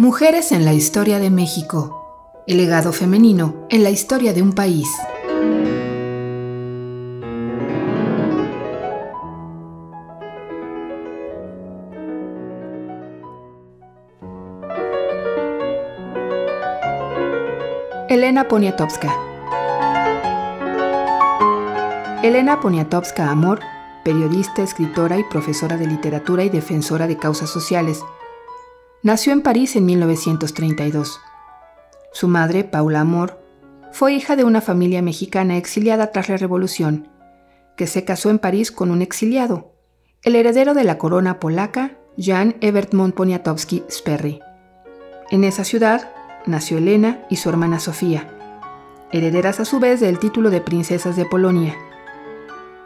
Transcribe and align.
Mujeres 0.00 0.50
en 0.50 0.64
la 0.64 0.72
historia 0.72 1.18
de 1.18 1.28
México. 1.28 2.42
El 2.46 2.56
legado 2.56 2.90
femenino 2.90 3.66
en 3.68 3.82
la 3.82 3.90
historia 3.90 4.32
de 4.32 4.40
un 4.40 4.54
país. 4.54 4.88
Elena 18.08 18.48
Poniatowska. 18.48 19.14
Elena 22.22 22.58
Poniatowska 22.58 23.30
Amor, 23.30 23.60
periodista, 24.02 24.62
escritora 24.62 25.18
y 25.18 25.24
profesora 25.24 25.76
de 25.76 25.86
literatura 25.86 26.42
y 26.42 26.48
defensora 26.48 27.06
de 27.06 27.18
causas 27.18 27.50
sociales, 27.50 28.02
nació 29.02 29.32
en 29.32 29.40
París 29.40 29.76
en 29.76 29.86
1932. 29.86 31.20
Su 32.12 32.28
madre, 32.28 32.64
Paula 32.64 33.00
Amor, 33.00 33.40
fue 33.92 34.12
hija 34.12 34.36
de 34.36 34.44
una 34.44 34.60
familia 34.60 35.02
mexicana 35.02 35.56
exiliada 35.56 36.12
tras 36.12 36.28
la 36.28 36.36
Revolución, 36.36 37.08
que 37.76 37.86
se 37.86 38.04
casó 38.04 38.30
en 38.30 38.38
París 38.38 38.70
con 38.70 38.90
un 38.90 39.02
exiliado, 39.02 39.72
el 40.22 40.36
heredero 40.36 40.74
de 40.74 40.84
la 40.84 40.98
corona 40.98 41.40
polaca, 41.40 41.92
Jan 42.18 42.56
Evertmont 42.60 43.14
Poniatowski 43.14 43.84
Sperry. 43.90 44.40
En 45.30 45.44
esa 45.44 45.64
ciudad, 45.64 46.12
nació 46.46 46.78
Elena 46.78 47.24
y 47.30 47.36
su 47.36 47.48
hermana 47.48 47.80
Sofía, 47.80 48.28
herederas 49.12 49.60
a 49.60 49.64
su 49.64 49.80
vez 49.80 50.00
del 50.00 50.18
título 50.18 50.50
de 50.50 50.60
princesas 50.60 51.16
de 51.16 51.24
Polonia. 51.24 51.74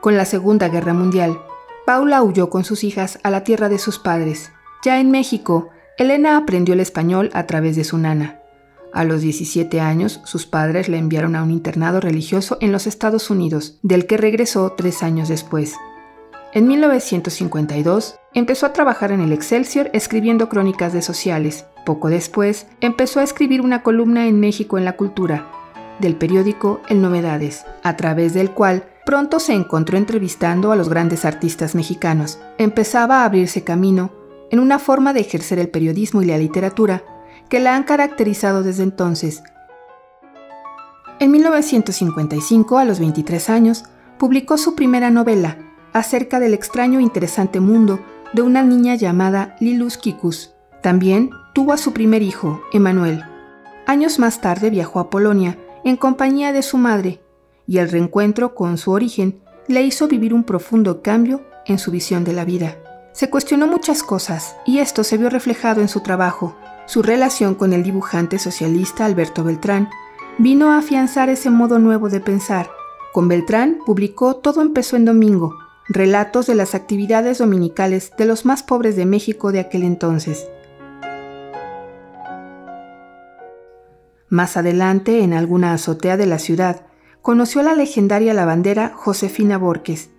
Con 0.00 0.16
la 0.16 0.24
Segunda 0.24 0.68
Guerra 0.68 0.92
Mundial, 0.92 1.40
Paula 1.86 2.22
huyó 2.22 2.50
con 2.50 2.64
sus 2.64 2.82
hijas 2.84 3.18
a 3.22 3.30
la 3.30 3.44
tierra 3.44 3.68
de 3.68 3.78
sus 3.78 3.98
padres. 3.98 4.50
Ya 4.82 4.98
en 4.98 5.10
México, 5.10 5.70
Elena 6.00 6.38
aprendió 6.38 6.72
el 6.72 6.80
español 6.80 7.28
a 7.34 7.46
través 7.46 7.76
de 7.76 7.84
su 7.84 7.98
nana. 7.98 8.40
A 8.94 9.04
los 9.04 9.20
17 9.20 9.82
años, 9.82 10.22
sus 10.24 10.46
padres 10.46 10.88
la 10.88 10.96
enviaron 10.96 11.36
a 11.36 11.42
un 11.42 11.50
internado 11.50 12.00
religioso 12.00 12.56
en 12.62 12.72
los 12.72 12.86
Estados 12.86 13.28
Unidos, 13.28 13.78
del 13.82 14.06
que 14.06 14.16
regresó 14.16 14.72
tres 14.72 15.02
años 15.02 15.28
después. 15.28 15.74
En 16.54 16.66
1952, 16.68 18.18
empezó 18.32 18.64
a 18.64 18.72
trabajar 18.72 19.12
en 19.12 19.20
el 19.20 19.34
Excelsior 19.34 19.90
escribiendo 19.92 20.48
crónicas 20.48 20.94
de 20.94 21.02
sociales, 21.02 21.66
poco 21.84 22.08
después, 22.08 22.66
empezó 22.80 23.20
a 23.20 23.24
escribir 23.24 23.60
una 23.60 23.82
columna 23.82 24.26
en 24.26 24.40
México 24.40 24.78
en 24.78 24.86
la 24.86 24.96
Cultura, 24.96 25.50
del 25.98 26.16
periódico 26.16 26.80
El 26.88 27.02
Novedades, 27.02 27.66
a 27.82 27.98
través 27.98 28.32
del 28.32 28.52
cual 28.52 28.84
pronto 29.04 29.38
se 29.38 29.52
encontró 29.52 29.98
entrevistando 29.98 30.72
a 30.72 30.76
los 30.76 30.88
grandes 30.88 31.26
artistas 31.26 31.74
mexicanos. 31.74 32.38
Empezaba 32.56 33.20
a 33.20 33.26
abrirse 33.26 33.64
camino 33.64 34.18
en 34.50 34.58
una 34.58 34.78
forma 34.78 35.12
de 35.12 35.20
ejercer 35.20 35.58
el 35.58 35.68
periodismo 35.68 36.22
y 36.22 36.26
la 36.26 36.38
literatura 36.38 37.04
que 37.48 37.60
la 37.60 37.74
han 37.74 37.84
caracterizado 37.84 38.62
desde 38.62 38.82
entonces. 38.82 39.42
En 41.18 41.30
1955, 41.30 42.78
a 42.78 42.84
los 42.84 42.98
23 42.98 43.50
años, 43.50 43.84
publicó 44.18 44.56
su 44.56 44.74
primera 44.74 45.10
novela, 45.10 45.58
acerca 45.92 46.40
del 46.40 46.54
extraño 46.54 46.98
e 46.98 47.02
interesante 47.02 47.60
mundo 47.60 48.00
de 48.32 48.42
una 48.42 48.62
niña 48.62 48.94
llamada 48.94 49.56
Lilus 49.60 49.98
Kikus. 49.98 50.52
También 50.82 51.30
tuvo 51.52 51.72
a 51.72 51.78
su 51.78 51.92
primer 51.92 52.22
hijo, 52.22 52.62
Emanuel. 52.72 53.24
Años 53.86 54.18
más 54.18 54.40
tarde 54.40 54.70
viajó 54.70 55.00
a 55.00 55.10
Polonia 55.10 55.58
en 55.84 55.96
compañía 55.96 56.52
de 56.52 56.62
su 56.62 56.78
madre, 56.78 57.20
y 57.66 57.78
el 57.78 57.90
reencuentro 57.90 58.54
con 58.54 58.78
su 58.78 58.92
origen 58.92 59.40
le 59.68 59.82
hizo 59.82 60.08
vivir 60.08 60.32
un 60.32 60.44
profundo 60.44 61.02
cambio 61.02 61.42
en 61.66 61.78
su 61.78 61.90
visión 61.90 62.24
de 62.24 62.32
la 62.32 62.44
vida. 62.44 62.76
Se 63.12 63.28
cuestionó 63.28 63.66
muchas 63.66 64.02
cosas, 64.02 64.56
y 64.64 64.78
esto 64.78 65.02
se 65.04 65.16
vio 65.16 65.30
reflejado 65.30 65.80
en 65.80 65.88
su 65.88 66.00
trabajo. 66.00 66.56
Su 66.86 67.02
relación 67.02 67.54
con 67.54 67.72
el 67.72 67.82
dibujante 67.82 68.38
socialista 68.38 69.04
Alberto 69.04 69.44
Beltrán 69.44 69.90
vino 70.38 70.70
a 70.70 70.78
afianzar 70.78 71.28
ese 71.28 71.50
modo 71.50 71.78
nuevo 71.78 72.08
de 72.08 72.20
pensar. 72.20 72.70
Con 73.12 73.28
Beltrán 73.28 73.78
publicó 73.84 74.36
Todo 74.36 74.62
empezó 74.62 74.96
en 74.96 75.04
domingo, 75.04 75.58
relatos 75.88 76.46
de 76.46 76.54
las 76.54 76.74
actividades 76.74 77.38
dominicales 77.38 78.12
de 78.16 78.24
los 78.24 78.44
más 78.44 78.62
pobres 78.62 78.94
de 78.94 79.06
México 79.06 79.50
de 79.50 79.60
aquel 79.60 79.82
entonces. 79.82 80.48
Más 84.28 84.56
adelante, 84.56 85.24
en 85.24 85.32
alguna 85.32 85.72
azotea 85.72 86.16
de 86.16 86.26
la 86.26 86.38
ciudad, 86.38 86.86
conoció 87.20 87.60
a 87.60 87.64
la 87.64 87.74
legendaria 87.74 88.32
lavandera 88.32 88.92
Josefina 88.94 89.58
Borges, 89.58 90.10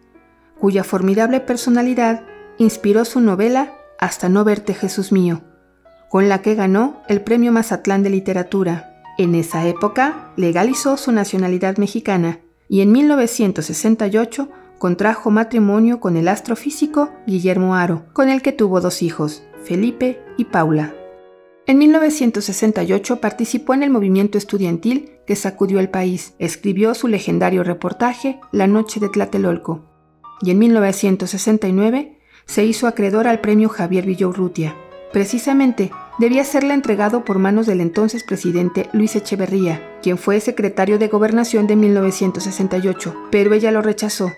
cuya 0.60 0.84
formidable 0.84 1.40
personalidad 1.40 2.26
inspiró 2.58 3.06
su 3.06 3.20
novela 3.20 3.74
Hasta 4.00 4.30
no 4.30 4.44
verte 4.44 4.74
Jesús 4.74 5.12
mío, 5.12 5.42
con 6.10 6.30
la 6.30 6.42
que 6.42 6.56
ganó 6.56 7.02
el 7.08 7.22
Premio 7.22 7.52
Mazatlán 7.52 8.04
de 8.04 8.10
Literatura. 8.10 9.04
En 9.18 9.36
esa 9.36 9.68
época 9.68 10.32
legalizó 10.36 10.98
su 10.98 11.12
nacionalidad 11.12 11.78
mexicana 11.78 12.40
y 12.68 12.82
en 12.82 12.92
1968 12.92 14.50
contrajo 14.80 15.30
matrimonio 15.30 16.00
con 16.00 16.18
el 16.18 16.28
astrofísico 16.28 17.12
Guillermo 17.28 17.76
Aro, 17.76 18.06
con 18.14 18.30
el 18.30 18.42
que 18.42 18.52
tuvo 18.52 18.82
dos 18.82 19.04
hijos, 19.04 19.44
Felipe 19.64 20.20
y 20.38 20.46
Paula. 20.46 20.96
En 21.68 21.78
1968 21.78 23.22
participó 23.22 23.76
en 23.76 23.84
el 23.84 23.92
movimiento 23.92 24.38
estudiantil 24.38 25.12
que 25.28 25.36
sacudió 25.36 25.80
el 25.80 25.90
país. 25.90 26.34
Escribió 26.40 26.96
su 26.96 27.08
legendario 27.08 27.64
reportaje 27.64 28.40
La 28.52 28.66
Noche 28.66 29.00
de 29.00 29.10
Tlatelolco. 29.10 29.86
Y 30.42 30.52
en 30.52 30.60
1969 30.60 32.18
se 32.46 32.66
hizo 32.66 32.88
acreedor 32.88 33.28
al 33.28 33.40
premio 33.40 33.70
Javier 33.70 34.06
Villaurrutia. 34.06 34.76
Precisamente, 35.12 35.92
debía 36.20 36.44
serle 36.44 36.74
entregado 36.74 37.26
por 37.26 37.40
manos 37.40 37.66
del 37.66 37.82
entonces 37.82 38.24
presidente 38.24 38.90
Luis 38.94 39.16
Echeverría, 39.16 39.82
quien 40.02 40.18
fue 40.18 40.40
secretario 40.40 41.00
de 41.00 41.08
Gobernación 41.08 41.68
de 41.68 41.76
1968, 41.76 43.16
pero 43.32 43.54
ella 43.54 43.72
lo 43.72 43.82
rechazó. 43.82 44.32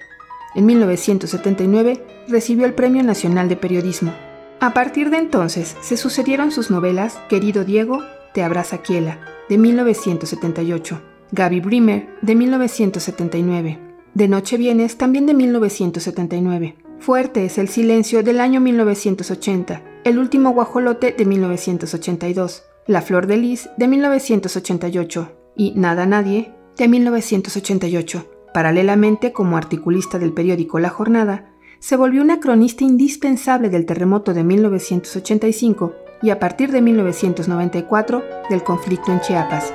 En 0.56 0.66
1979 0.66 2.03
recibió 2.28 2.66
el 2.66 2.74
Premio 2.74 3.03
Nacional 3.03 3.50
de 3.50 3.56
Periodismo. 3.56 4.14
A 4.59 4.74
partir 4.74 5.09
de 5.09 5.18
entonces 5.18 5.75
se 5.81 5.97
sucedieron 5.97 6.52
sus 6.52 6.72
novelas 6.72 7.20
Querido 7.30 7.66
Diego, 7.66 8.02
Te 8.34 8.44
abraza 8.44 8.80
Kiela, 8.80 9.20
de 9.50 9.58
1978, 9.58 11.02
Gaby 11.31 11.59
Brimer, 11.59 12.08
de 12.22 12.35
1979, 12.35 13.80
De 14.14 14.28
Noche 14.28 14.58
Vienes, 14.58 14.97
también 14.97 15.25
de 15.25 15.34
1979, 15.34 16.75
Fuerte 17.03 17.44
es 17.44 17.58
el 17.58 17.68
Silencio, 17.68 18.24
del 18.24 18.40
año 18.40 18.62
1980, 18.62 19.84
El 20.06 20.19
Último 20.19 20.52
Guajolote, 20.52 21.12
de 21.12 21.25
1982, 21.25 22.64
La 22.88 23.02
Flor 23.02 23.28
de 23.28 23.36
Lis, 23.36 23.69
de 23.75 23.90
1988, 23.90 25.31
y 25.58 25.74
Nada 25.75 26.06
Nadie, 26.06 26.53
de 26.78 26.88
1988. 26.88 28.25
Paralelamente, 28.53 29.34
como 29.34 29.58
articulista 29.58 30.18
del 30.18 30.31
periódico 30.31 30.80
La 30.80 30.88
Jornada, 30.88 31.52
se 31.80 31.97
volvió 31.97 32.22
una 32.22 32.40
cronista 32.40 32.86
indispensable 32.86 33.70
del 33.70 33.85
terremoto 33.85 34.34
de 34.34 34.46
1985 34.46 35.94
y 36.22 36.30
a 36.30 36.40
partir 36.40 36.72
de 36.72 36.81
1994 36.81 38.24
del 38.50 38.64
conflicto 38.64 39.12
en 39.12 39.20
Chiapas. 39.20 39.74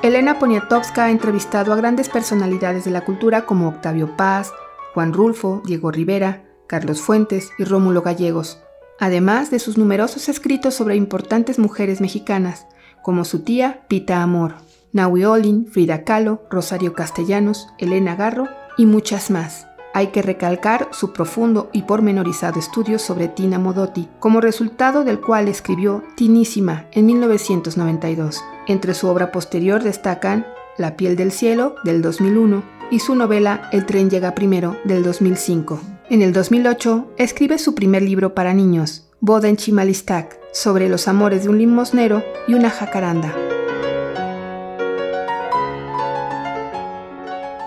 Elena 0.00 0.38
Poniatowska 0.38 1.04
ha 1.04 1.10
entrevistado 1.10 1.74
a 1.74 1.76
grandes 1.76 2.08
personalidades 2.08 2.86
de 2.86 2.92
la 2.92 3.04
cultura 3.04 3.44
como 3.44 3.68
Octavio 3.68 4.16
Paz, 4.16 4.54
Juan 4.96 5.12
Rulfo, 5.12 5.60
Diego 5.66 5.90
Rivera, 5.90 6.42
Carlos 6.66 7.02
Fuentes 7.02 7.50
y 7.58 7.64
Rómulo 7.64 8.00
Gallegos, 8.00 8.62
además 8.98 9.50
de 9.50 9.58
sus 9.58 9.76
numerosos 9.76 10.30
escritos 10.30 10.72
sobre 10.72 10.96
importantes 10.96 11.58
mujeres 11.58 12.00
mexicanas, 12.00 12.66
como 13.02 13.26
su 13.26 13.40
tía 13.40 13.84
Pita 13.88 14.22
Amor, 14.22 14.54
Naui 14.94 15.26
Olin, 15.26 15.66
Frida 15.66 16.02
Kahlo, 16.04 16.44
Rosario 16.50 16.94
Castellanos, 16.94 17.68
Elena 17.76 18.16
Garro 18.16 18.48
y 18.78 18.86
muchas 18.86 19.30
más. 19.30 19.66
Hay 19.92 20.06
que 20.06 20.22
recalcar 20.22 20.88
su 20.92 21.12
profundo 21.12 21.68
y 21.74 21.82
pormenorizado 21.82 22.58
estudio 22.58 22.98
sobre 22.98 23.28
Tina 23.28 23.58
Modotti, 23.58 24.08
como 24.18 24.40
resultado 24.40 25.04
del 25.04 25.20
cual 25.20 25.48
escribió 25.48 26.04
Tinísima 26.16 26.86
en 26.92 27.04
1992. 27.04 28.42
Entre 28.66 28.94
su 28.94 29.08
obra 29.08 29.30
posterior 29.30 29.82
destacan 29.82 30.46
La 30.78 30.96
piel 30.96 31.16
del 31.16 31.32
cielo 31.32 31.74
del 31.84 32.00
2001 32.00 32.75
y 32.90 33.00
su 33.00 33.14
novela 33.14 33.68
El 33.72 33.86
tren 33.86 34.10
llega 34.10 34.34
primero 34.34 34.76
del 34.84 35.02
2005. 35.02 35.80
En 36.10 36.22
el 36.22 36.32
2008 36.32 37.14
escribe 37.18 37.58
su 37.58 37.74
primer 37.74 38.02
libro 38.02 38.34
para 38.34 38.54
niños, 38.54 39.10
Boda 39.20 39.48
en 39.48 39.56
Chimalistac, 39.56 40.38
sobre 40.52 40.88
los 40.88 41.08
amores 41.08 41.44
de 41.44 41.48
un 41.48 41.58
limosnero 41.58 42.22
y 42.46 42.54
una 42.54 42.70
jacaranda. 42.70 43.34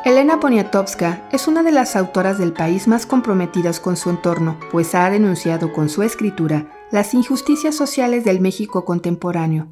Elena 0.05 0.39
Poniatowska 0.39 1.27
es 1.31 1.47
una 1.47 1.61
de 1.61 1.71
las 1.71 1.95
autoras 1.95 2.37
del 2.37 2.53
país 2.53 2.87
más 2.87 3.05
comprometidas 3.05 3.79
con 3.79 3.95
su 3.95 4.09
entorno, 4.09 4.57
pues 4.71 4.95
ha 4.95 5.09
denunciado 5.09 5.71
con 5.71 5.89
su 5.89 6.01
escritura 6.01 6.71
las 6.91 7.13
injusticias 7.13 7.75
sociales 7.75 8.23
del 8.23 8.39
México 8.39 8.85
contemporáneo, 8.85 9.67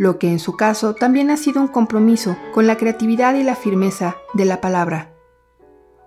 lo 0.00 0.18
que 0.18 0.30
en 0.30 0.38
su 0.38 0.56
caso 0.56 0.94
también 0.94 1.28
ha 1.28 1.36
sido 1.36 1.60
un 1.60 1.68
compromiso 1.68 2.34
con 2.54 2.66
la 2.66 2.78
creatividad 2.78 3.34
y 3.34 3.42
la 3.42 3.54
firmeza 3.54 4.16
de 4.32 4.46
la 4.46 4.62
palabra. 4.62 5.12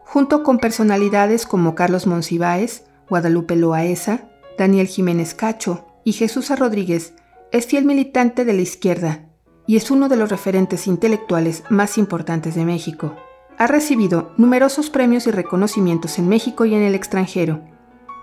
Junto 0.04 0.42
con 0.42 0.58
personalidades 0.58 1.46
como 1.46 1.76
Carlos 1.76 2.08
Monsiváis, 2.08 2.86
Guadalupe 3.08 3.56
Loaesa, 3.56 4.32
Daniel 4.58 4.88
Jiménez 4.88 5.36
Cacho, 5.36 5.86
y 6.04 6.14
Jesús 6.14 6.50
Rodríguez 6.58 7.14
es 7.52 7.68
fiel 7.68 7.86
militante 7.86 8.46
de 8.46 8.54
la 8.54 8.64
izquierda 8.64 9.30
y 9.68 9.78
es 9.78 9.92
uno 9.92 10.10
de 10.10 10.16
los 10.16 10.30
referentes 10.30 10.88
intelectuales 10.88 11.64
más 11.70 12.00
importantes 12.00 12.56
de 12.56 12.66
México. 12.66 13.16
Ha 13.60 13.68
recibido 13.68 14.32
numerosos 14.38 14.90
premios 14.90 15.28
y 15.28 15.32
reconocimientos 15.32 16.18
en 16.18 16.30
México 16.30 16.66
y 16.66 16.74
en 16.74 16.82
el 16.82 16.96
extranjero. 16.96 17.62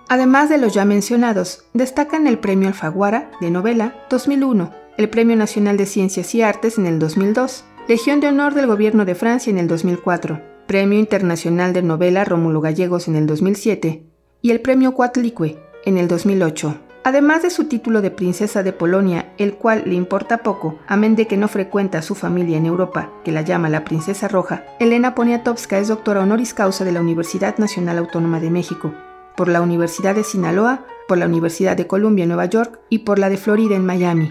Además 0.08 0.48
de 0.48 0.58
los 0.58 0.74
ya 0.74 0.84
mencionados, 0.84 1.62
destacan 1.74 2.26
el 2.26 2.40
Premio 2.40 2.66
Alfaguara 2.66 3.30
de 3.40 3.52
Novela 3.52 3.94
2001, 4.10 4.79
el 4.96 5.08
Premio 5.08 5.36
Nacional 5.36 5.76
de 5.76 5.86
Ciencias 5.86 6.34
y 6.34 6.42
Artes 6.42 6.78
en 6.78 6.86
el 6.86 6.98
2002, 6.98 7.64
Legión 7.88 8.20
de 8.20 8.28
Honor 8.28 8.54
del 8.54 8.66
Gobierno 8.66 9.04
de 9.04 9.14
Francia 9.14 9.50
en 9.50 9.58
el 9.58 9.68
2004, 9.68 10.40
Premio 10.66 10.98
Internacional 10.98 11.72
de 11.72 11.82
Novela 11.82 12.24
Rómulo 12.24 12.60
Gallegos 12.60 13.08
en 13.08 13.16
el 13.16 13.26
2007 13.26 14.04
y 14.42 14.50
el 14.50 14.60
Premio 14.60 14.92
Cuatlicue 14.92 15.58
en 15.84 15.98
el 15.98 16.08
2008. 16.08 16.76
Además 17.02 17.42
de 17.42 17.50
su 17.50 17.64
título 17.64 18.02
de 18.02 18.10
princesa 18.10 18.62
de 18.62 18.74
Polonia, 18.74 19.32
el 19.38 19.54
cual 19.54 19.84
le 19.86 19.94
importa 19.94 20.38
poco, 20.38 20.78
amén 20.86 21.16
de 21.16 21.26
que 21.26 21.38
no 21.38 21.48
frecuenta 21.48 21.98
a 21.98 22.02
su 22.02 22.14
familia 22.14 22.58
en 22.58 22.66
Europa, 22.66 23.10
que 23.24 23.32
la 23.32 23.40
llama 23.40 23.70
la 23.70 23.84
princesa 23.84 24.28
roja, 24.28 24.64
Elena 24.78 25.14
Poniatowska 25.14 25.78
es 25.78 25.88
doctora 25.88 26.20
honoris 26.20 26.52
causa 26.52 26.84
de 26.84 26.92
la 26.92 27.00
Universidad 27.00 27.56
Nacional 27.56 27.96
Autónoma 27.96 28.38
de 28.38 28.50
México, 28.50 28.92
por 29.34 29.48
la 29.48 29.62
Universidad 29.62 30.14
de 30.14 30.24
Sinaloa, 30.24 30.84
por 31.08 31.16
la 31.16 31.24
Universidad 31.24 31.74
de 31.74 31.86
Columbia 31.86 32.24
en 32.24 32.28
Nueva 32.28 32.44
York 32.44 32.78
y 32.90 32.98
por 32.98 33.18
la 33.18 33.30
de 33.30 33.38
Florida 33.38 33.76
en 33.76 33.86
Miami. 33.86 34.30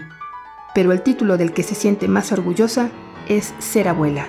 Pero 0.74 0.92
el 0.92 1.02
título 1.02 1.36
del 1.36 1.52
que 1.52 1.62
se 1.62 1.74
siente 1.74 2.08
más 2.08 2.32
orgullosa 2.32 2.90
es 3.28 3.54
ser 3.58 3.88
abuela. 3.88 4.28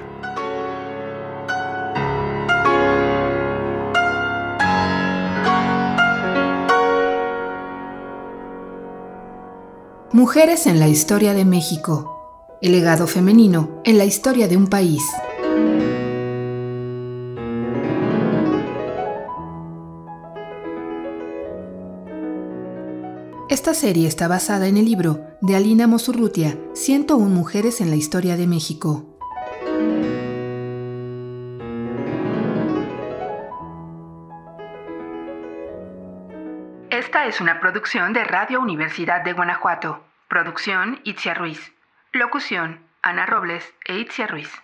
Mujeres 10.13 10.67
en 10.67 10.79
la 10.79 10.87
historia 10.87 11.33
de 11.33 11.45
México. 11.45 12.57
El 12.61 12.73
legado 12.73 13.07
femenino 13.07 13.81
en 13.85 13.97
la 13.97 14.05
historia 14.05 14.47
de 14.47 14.57
un 14.57 14.67
país. 14.67 15.01
Esta 23.51 23.73
serie 23.73 24.07
está 24.07 24.29
basada 24.29 24.67
en 24.67 24.77
el 24.77 24.85
libro 24.85 25.27
de 25.41 25.57
Alina 25.57 25.85
Mosurrutia, 25.85 26.55
101 26.73 27.27
Mujeres 27.27 27.81
en 27.81 27.89
la 27.89 27.97
Historia 27.97 28.37
de 28.37 28.47
México. 28.47 29.19
Esta 36.89 37.25
es 37.25 37.41
una 37.41 37.59
producción 37.59 38.13
de 38.13 38.23
Radio 38.23 38.61
Universidad 38.61 39.21
de 39.21 39.33
Guanajuato. 39.33 40.01
Producción 40.29 41.01
Itzia 41.03 41.33
Ruiz. 41.33 41.73
Locución 42.13 42.79
Ana 43.01 43.25
Robles 43.25 43.65
e 43.85 43.97
Itzia 43.99 44.27
Ruiz. 44.27 44.61